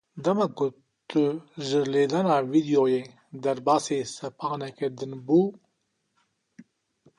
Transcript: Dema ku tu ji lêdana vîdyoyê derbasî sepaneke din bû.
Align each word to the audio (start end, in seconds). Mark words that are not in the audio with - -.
Dema 0.23 0.45
ku 0.57 0.65
tu 1.09 1.21
ji 1.65 1.79
lêdana 1.93 2.35
vîdyoyê 2.51 3.01
derbasî 3.43 3.99
sepaneke 4.17 4.87
din 4.97 5.13
bû. 5.25 5.41